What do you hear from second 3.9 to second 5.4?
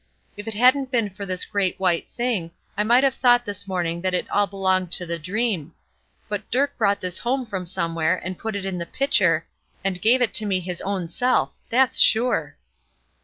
that it all belonged to the